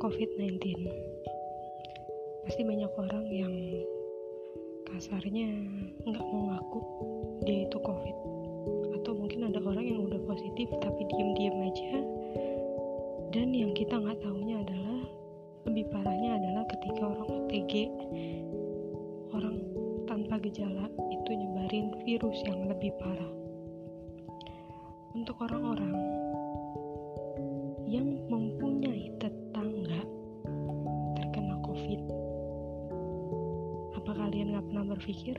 COVID-19 0.00 0.88
pasti 2.48 2.62
banyak 2.64 2.92
orang 2.96 3.24
yang 3.28 3.54
kasarnya 4.88 5.48
nggak 6.08 6.24
mau 6.34 6.50
ngaku 6.50 6.80
dia 7.44 7.68
itu 7.68 7.78
COVID. 7.78 8.16
Atau 9.00 9.12
mungkin 9.16 9.46
ada 9.52 9.60
orang 9.60 9.84
yang 9.84 10.00
udah 10.08 10.20
positif 10.24 10.72
tapi 10.80 11.04
diem-diem 11.04 11.56
aja. 11.62 11.94
Dan 13.30 13.54
yang 13.54 13.76
kita 13.76 13.92
nggak 14.00 14.18
tahunya 14.24 14.56
adalah 14.66 15.00
lebih 15.68 15.84
parahnya 15.92 16.40
adalah 16.40 16.64
ketika 16.72 17.02
orang 17.06 17.28
OTG 17.28 17.72
orang 19.36 19.56
tanpa 20.08 20.42
gejala 20.42 20.88
itu 21.12 21.30
nyebarin 21.36 21.92
virus 22.02 22.38
yang 22.48 22.66
lebih 22.66 22.90
parah. 22.98 23.32
Untuk 25.14 25.36
orang-orang 25.44 25.92
yang 27.90 28.06
mempunyai 28.30 29.10
tetangga 29.18 30.06
terkena 31.18 31.58
COVID. 31.66 32.00
Apa 33.98 34.10
kalian 34.14 34.54
gak 34.54 34.66
pernah 34.70 34.84
berpikir 34.94 35.36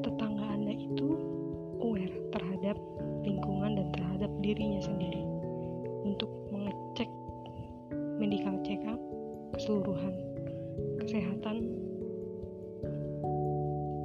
tetangga 0.00 0.44
Anda 0.56 0.72
itu 0.72 1.12
aware 1.84 2.16
terhadap 2.32 2.80
lingkungan 3.20 3.76
dan 3.76 3.88
terhadap 3.92 4.32
dirinya 4.40 4.80
sendiri 4.80 5.20
untuk 6.08 6.32
mengecek 6.48 7.10
medical 8.16 8.56
check 8.64 8.80
up 8.88 8.96
keseluruhan 9.52 10.16
kesehatan 11.04 11.68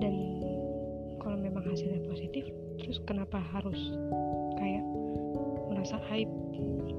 dan 0.03 0.15
kalau 1.23 1.39
memang 1.39 1.63
hasilnya 1.63 2.03
positif 2.11 2.43
terus 2.75 2.99
kenapa 3.07 3.39
harus 3.39 3.79
merasa 5.91 6.07
aib 6.15 6.31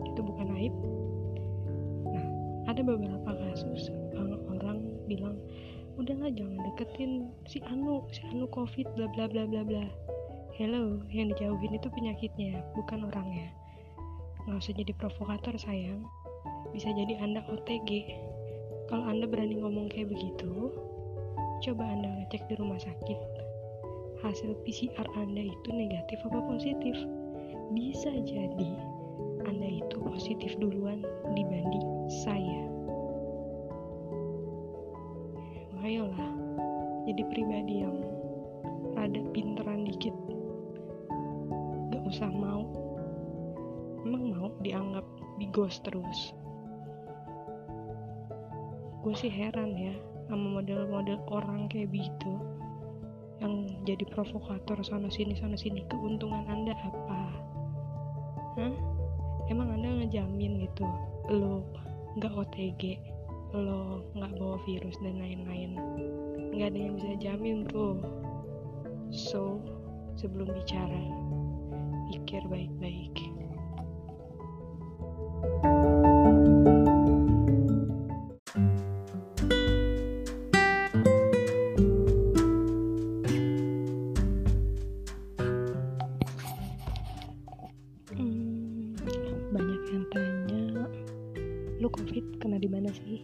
itu 0.05 0.21
bukan 0.21 0.53
aib 0.61 0.75
nah 2.13 2.27
ada 2.69 2.85
beberapa 2.85 3.33
kasus 3.33 3.89
orang 4.53 5.01
bilang 5.09 5.41
udahlah 5.97 6.29
jangan 6.29 6.61
deketin 6.61 7.33
si 7.49 7.65
Anu 7.65 8.05
si 8.13 8.21
Anu 8.29 8.45
covid 8.53 8.85
bla 8.93 9.09
bla 9.17 9.25
bla 9.29 9.49
bla 9.49 9.65
bla. 9.65 9.85
Hello 10.61 11.01
yang 11.09 11.33
dijauhin 11.33 11.73
itu 11.73 11.89
penyakitnya 11.89 12.61
bukan 12.77 13.09
orangnya. 13.09 13.49
Nggak 14.45 14.61
usah 14.61 14.77
jadi 14.77 14.93
provokator 15.01 15.57
sayang. 15.57 16.05
Bisa 16.77 16.93
jadi 16.93 17.17
anda 17.21 17.41
OTG 17.49 18.13
kalau 18.93 19.09
anda 19.09 19.25
berani 19.25 19.57
ngomong 19.57 19.89
kayak 19.89 20.13
begitu 20.13 20.69
coba 21.65 21.85
anda 21.89 22.09
ngecek 22.21 22.45
di 22.45 22.55
rumah 22.61 22.81
sakit. 22.81 23.21
Hasil 24.21 24.53
PCR 24.69 25.09
anda 25.17 25.45
itu 25.45 25.69
negatif 25.73 26.21
apa 26.29 26.41
positif 26.45 26.97
bisa 27.73 28.13
jadi 28.13 28.71
anda 29.49 29.69
itu 29.81 29.97
positif 30.05 30.53
duluan 30.61 31.01
dibanding 31.33 31.87
saya. 32.23 32.63
Ayolah 35.81 36.33
jadi 37.09 37.23
pribadi 37.33 37.83
yang 37.83 37.97
rada 38.95 39.21
pinteran 39.33 39.89
dikit. 39.89 40.15
Gak 41.91 42.05
usah 42.07 42.29
mau. 42.29 42.69
Emang 44.05 44.37
mau 44.37 44.49
dianggap 44.61 45.05
di 45.41 45.49
ghost 45.51 45.83
terus? 45.83 46.37
Gue 49.03 49.17
sih 49.19 49.33
heran 49.33 49.75
ya 49.75 49.97
sama 50.31 50.61
model-model 50.61 51.19
orang 51.33 51.67
kayak 51.73 51.91
begitu. 51.91 52.33
Yang 53.43 53.75
jadi 53.83 54.05
provokator 54.13 54.79
sana 54.87 55.11
sini 55.11 55.35
sana 55.35 55.59
sini 55.59 55.83
keuntungan 55.91 56.47
anda 56.47 56.79
apa 56.79 57.52
Hah? 58.57 58.93
emang 59.51 59.69
anda 59.75 60.01
ngejamin 60.03 60.65
gitu? 60.65 60.87
Lo 61.29 61.65
nggak 62.17 62.33
OTG 62.37 63.01
lo 63.53 64.01
nggak 64.17 64.33
bawa 64.41 64.57
virus 64.65 64.97
dan 65.05 65.21
lain-lain. 65.21 65.77
Nggak 66.57 66.73
ada 66.73 66.79
yang 66.81 66.95
bisa 66.97 67.13
jamin 67.21 67.69
bro. 67.69 68.01
So 69.13 69.61
sebelum 70.17 70.53
bicara 70.57 71.05
pikir 72.09 72.45
baik-baik 72.49 73.13
covid 91.93 92.25
kena 92.41 92.57
di 92.57 92.69
mana 92.73 92.89
sih? 92.89 93.21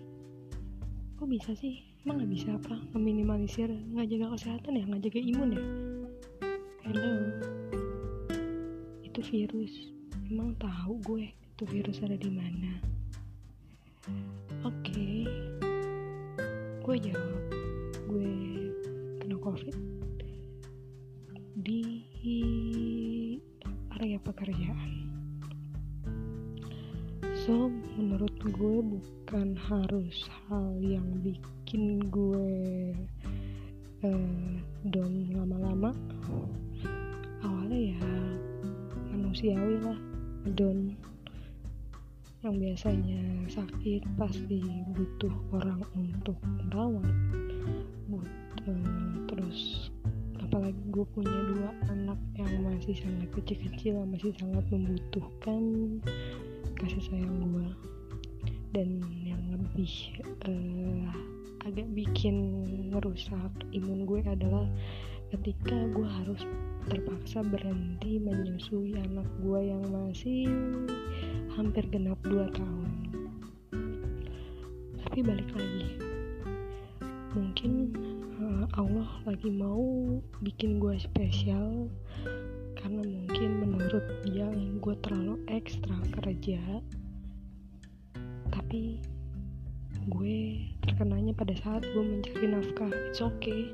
Kok 1.17 1.27
bisa 1.27 1.57
sih? 1.57 1.81
Emang 2.05 2.21
nggak 2.23 2.31
bisa 2.31 2.49
apa? 2.55 2.77
Meminimalisir 2.95 3.67
nggak 3.67 4.07
jaga 4.13 4.27
kesehatan 4.37 4.79
ya? 4.79 4.85
Nggak 4.87 5.03
jaga 5.09 5.21
imun 5.25 5.51
ya? 5.57 5.65
Hello. 6.85 7.13
Itu 9.03 9.21
virus. 9.25 9.73
Emang 10.29 10.53
tahu 10.61 11.01
gue 11.03 11.33
itu 11.33 11.65
virus 11.67 12.05
ada 12.05 12.15
di 12.15 12.31
mana. 12.31 12.73
Oke. 14.63 15.27
Gue 16.85 16.97
jawab. 17.01 17.43
Gue 18.07 18.33
kena 19.19 19.37
covid 19.41 19.77
di 21.59 21.83
area 23.99 24.21
pekerjaan. 24.23 25.11
So 27.43 27.73
menurut 27.99 28.31
gue 28.39 28.77
bukan 28.79 29.59
harus 29.59 30.31
hal 30.47 30.79
yang 30.79 31.03
bikin 31.19 32.07
gue 32.07 32.47
eh, 34.07 34.55
down 34.87 35.15
lama-lama. 35.35 35.91
Awalnya 37.43 37.99
ya 37.99 38.11
manusiawi 39.11 39.83
lah 39.83 39.99
down. 40.55 40.95
Yang 42.47 42.55
biasanya 42.63 43.23
sakit 43.51 44.07
pasti 44.15 44.63
butuh 44.95 45.35
orang 45.59 45.83
untuk 45.99 46.39
merawat 46.47 47.11
butuh 48.07 48.79
terus 49.27 49.91
apalagi 50.39 50.81
gue 50.95 51.05
punya 51.13 51.39
dua 51.51 51.71
anak 51.91 52.17
yang 52.39 52.63
masih 52.63 52.95
sangat 52.95 53.29
kecil-kecil 53.37 54.07
masih 54.07 54.31
sangat 54.39 54.65
membutuhkan 54.71 55.63
kasih 56.79 57.03
sayang 57.11 57.37
gue 57.43 57.69
dan 58.77 59.01
yang 59.25 59.41
lebih 59.53 59.93
uh, 60.45 61.09
agak 61.65 61.89
bikin 61.93 62.65
ngerusak 62.93 63.53
imun 63.73 64.05
gue 64.09 64.21
adalah 64.25 64.65
ketika 65.29 65.77
gue 65.93 66.09
harus 66.09 66.41
terpaksa 66.89 67.45
berhenti 67.45 68.17
menyusui 68.17 68.97
anak 68.97 69.29
gue 69.45 69.61
yang 69.69 69.85
masih 69.93 70.49
hampir 71.53 71.85
genap 71.93 72.17
2 72.25 72.49
tahun. 72.57 72.91
Tapi 75.05 75.19
balik 75.21 75.51
lagi 75.53 76.09
mungkin 77.37 77.93
uh, 78.41 78.65
Allah 78.81 79.09
lagi 79.29 79.53
mau 79.53 80.17
bikin 80.41 80.81
gue 80.81 80.97
spesial 80.97 81.93
karena 82.79 83.05
mungkin 83.05 83.51
menurut 83.69 84.07
dia 84.25 84.49
gue 84.81 84.95
terlalu 85.05 85.37
ekstra 85.53 85.99
kerja 86.19 86.63
tapi 88.69 89.01
gue 90.13 90.69
terkenanya 90.85 91.33
pada 91.33 91.57
saat 91.57 91.89
gue 91.89 92.05
mencari 92.05 92.53
nafkah 92.53 92.93
it's 93.09 93.25
okay. 93.25 93.73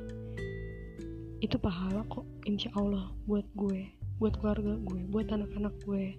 Itu 1.42 1.58
pahala 1.58 2.06
kok 2.06 2.22
insya 2.46 2.70
Allah 2.78 3.10
buat 3.26 3.42
gue 3.58 3.90
buat 4.22 4.38
keluarga 4.38 4.78
gue 4.86 5.02
buat 5.10 5.26
anak-anak 5.34 5.74
gue. 5.82 6.14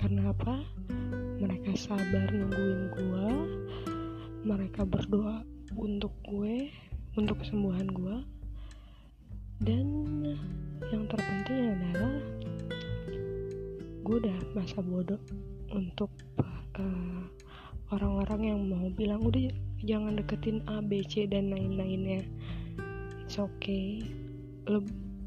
Karena 0.00 0.32
apa? 0.32 0.64
Mereka 1.36 1.76
sabar 1.76 2.32
nungguin 2.32 2.96
gue 2.96 3.28
mereka 4.48 4.88
berdoa 4.88 5.44
untuk 5.76 6.16
gue 6.24 6.72
untuk 7.20 7.44
kesembuhan 7.44 7.92
gue. 7.92 8.16
Dan 9.60 9.84
yang 10.88 11.04
terpenting 11.12 11.76
adalah 11.76 12.24
gue 14.00 14.16
udah 14.16 14.38
masa 14.56 14.80
bodoh 14.80 15.20
untuk 15.76 16.08
uh, 16.80 17.28
orang-orang 17.94 18.40
yang 18.42 18.60
mau 18.66 18.86
bilang 18.90 19.22
udah 19.22 19.54
jangan 19.86 20.18
deketin 20.18 20.66
A, 20.66 20.82
B, 20.82 21.06
C 21.06 21.30
dan 21.30 21.54
lain-lainnya. 21.54 22.26
It's 23.22 23.38
okay. 23.38 24.02
Lo 24.66 24.82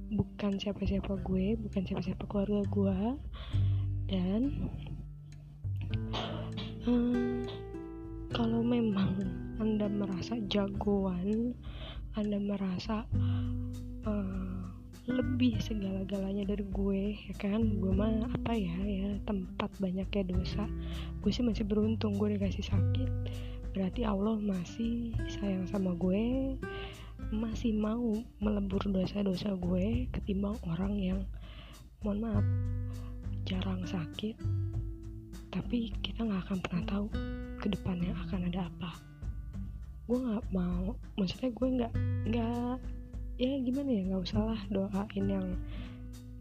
bukan 0.07 0.55
siapa-siapa 0.55 1.19
gue 1.19 1.59
bukan 1.59 1.83
siapa-siapa 1.83 2.23
keluarga 2.31 2.63
gue 2.71 2.99
dan 4.07 4.41
uh, 6.87 7.43
kalau 8.31 8.63
memang 8.63 9.19
anda 9.59 9.91
merasa 9.91 10.39
jagoan 10.47 11.51
anda 12.15 12.39
merasa 12.39 13.03
uh, 14.07 14.57
lebih 15.07 15.59
segala-galanya 15.63 16.55
dari 16.55 16.65
gue 16.67 17.15
ya 17.15 17.35
kan? 17.39 17.79
Gue 17.79 17.93
mah 17.93 18.27
apa 18.31 18.57
ya 18.57 18.75
ya 18.83 18.96
tempat 19.25 19.69
banyaknya 19.79 20.23
dosa 20.27 20.65
gue 21.21 21.31
sih 21.33 21.43
masih 21.43 21.67
beruntung 21.67 22.15
gue 22.15 22.37
dikasih 22.39 22.65
sakit. 22.71 23.11
Berarti 23.75 24.07
Allah 24.07 24.39
masih 24.39 25.11
sayang 25.27 25.67
sama 25.69 25.93
gue 25.97 26.55
masih 27.33 27.75
mau 27.75 28.15
melebur 28.39 28.79
dosa-dosa 28.87 29.57
gue 29.59 30.07
ketimbang 30.15 30.55
orang 30.69 30.95
yang 30.95 31.19
mohon 32.01 32.23
maaf 32.23 32.45
jarang 33.43 33.83
sakit. 33.83 34.39
Tapi 35.51 35.91
kita 35.99 36.23
nggak 36.23 36.47
akan 36.47 36.59
pernah 36.63 36.83
tahu 36.87 37.05
ke 37.59 37.67
depannya 37.73 38.13
akan 38.27 38.47
ada 38.47 38.71
apa. 38.71 38.91
Gue 40.07 40.19
nggak 40.21 40.45
mau 40.55 40.95
maksudnya 41.19 41.51
gue 41.51 41.67
nggak 41.81 41.93
nggak 42.31 42.75
ya 43.37 43.51
gimana 43.61 43.89
ya 43.91 44.01
nggak 44.07 44.23
usah 44.31 44.41
lah 44.41 44.61
doain 44.71 45.25
yang 45.27 45.47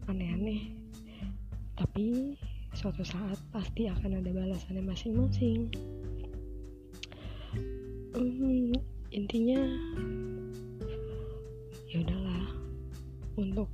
aneh-aneh. 0.07 0.71
Tapi 1.77 2.39
suatu 2.77 3.01
saat 3.01 3.41
pasti 3.49 3.89
akan 3.89 4.21
ada 4.21 4.29
balasannya 4.29 4.85
masing-masing. 4.85 5.65
Hmm, 8.13 8.69
intinya 9.09 9.57
ya 11.89 11.97
udahlah. 12.05 12.45
Untuk 13.33 13.65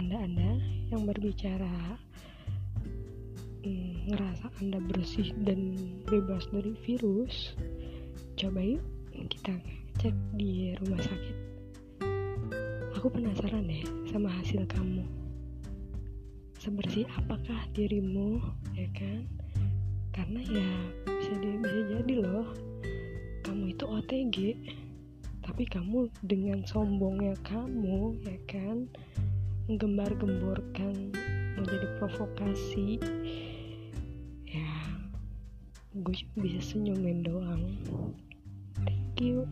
anda-anda 0.00 0.56
yang 0.88 1.04
berbicara 1.04 2.00
hmm, 3.60 4.08
ngerasa 4.08 4.48
anda 4.64 4.80
bersih 4.88 5.36
dan 5.44 5.76
bebas 6.08 6.48
dari 6.48 6.72
virus 6.80 7.52
coba 8.40 8.64
yuk 8.64 8.84
kita 9.28 9.52
cek 10.00 10.16
di 10.40 10.72
rumah 10.80 11.00
sakit. 11.04 11.36
Aku 12.96 13.12
penasaran 13.12 13.68
deh 13.68 13.84
sama 14.08 14.32
hasil 14.32 14.64
kamu 14.64 15.19
sebersih 16.60 17.08
apakah 17.16 17.56
dirimu 17.72 18.36
ya 18.76 18.84
kan? 18.92 19.24
Karena 20.12 20.44
ya 20.44 20.70
bisa 21.08 21.32
di, 21.40 21.56
bisa 21.56 21.80
jadi 21.96 22.14
loh. 22.20 22.52
Kamu 23.40 23.72
itu 23.72 23.84
OTG 23.88 24.36
tapi 25.40 25.64
kamu 25.64 26.12
dengan 26.20 26.60
sombongnya 26.68 27.32
kamu 27.48 28.12
ya 28.28 28.36
kan? 28.44 28.84
Menggembar-gemborkan 29.72 31.16
menjadi 31.56 31.86
provokasi. 31.96 33.00
Ya 34.44 34.72
gue 35.96 36.12
cuma 36.12 36.44
bisa 36.44 36.60
senyumin 36.60 37.24
doang. 37.24 37.72
You. 39.16 39.44